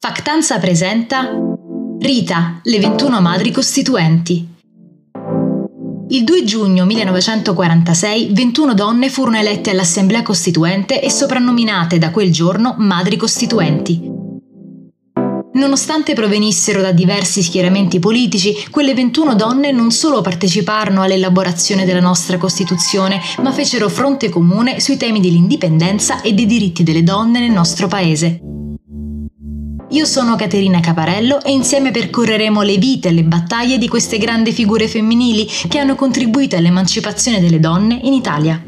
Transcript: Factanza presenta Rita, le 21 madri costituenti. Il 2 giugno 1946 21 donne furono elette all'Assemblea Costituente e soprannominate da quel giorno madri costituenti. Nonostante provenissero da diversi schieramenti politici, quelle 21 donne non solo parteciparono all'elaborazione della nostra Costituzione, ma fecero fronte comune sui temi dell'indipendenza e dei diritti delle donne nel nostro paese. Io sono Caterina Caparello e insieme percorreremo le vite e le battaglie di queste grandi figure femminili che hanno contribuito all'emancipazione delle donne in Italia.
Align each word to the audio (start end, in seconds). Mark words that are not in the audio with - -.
Factanza 0.00 0.60
presenta 0.60 1.28
Rita, 1.98 2.60
le 2.62 2.78
21 2.78 3.20
madri 3.20 3.50
costituenti. 3.50 4.46
Il 6.10 6.22
2 6.22 6.44
giugno 6.44 6.84
1946 6.84 8.32
21 8.32 8.74
donne 8.74 9.08
furono 9.10 9.38
elette 9.38 9.70
all'Assemblea 9.70 10.22
Costituente 10.22 11.02
e 11.02 11.10
soprannominate 11.10 11.98
da 11.98 12.12
quel 12.12 12.30
giorno 12.30 12.76
madri 12.78 13.16
costituenti. 13.16 14.00
Nonostante 15.54 16.14
provenissero 16.14 16.80
da 16.80 16.92
diversi 16.92 17.42
schieramenti 17.42 17.98
politici, 17.98 18.54
quelle 18.70 18.94
21 18.94 19.34
donne 19.34 19.72
non 19.72 19.90
solo 19.90 20.20
parteciparono 20.20 21.02
all'elaborazione 21.02 21.84
della 21.84 21.98
nostra 21.98 22.38
Costituzione, 22.38 23.20
ma 23.42 23.50
fecero 23.50 23.88
fronte 23.88 24.28
comune 24.28 24.78
sui 24.78 24.96
temi 24.96 25.18
dell'indipendenza 25.18 26.20
e 26.20 26.34
dei 26.34 26.46
diritti 26.46 26.84
delle 26.84 27.02
donne 27.02 27.40
nel 27.40 27.50
nostro 27.50 27.88
paese. 27.88 28.57
Io 29.90 30.04
sono 30.04 30.36
Caterina 30.36 30.80
Caparello 30.80 31.42
e 31.42 31.50
insieme 31.50 31.90
percorreremo 31.90 32.60
le 32.60 32.76
vite 32.76 33.08
e 33.08 33.12
le 33.12 33.24
battaglie 33.24 33.78
di 33.78 33.88
queste 33.88 34.18
grandi 34.18 34.52
figure 34.52 34.86
femminili 34.86 35.46
che 35.46 35.78
hanno 35.78 35.94
contribuito 35.94 36.56
all'emancipazione 36.56 37.40
delle 37.40 37.58
donne 37.58 37.98
in 38.02 38.12
Italia. 38.12 38.62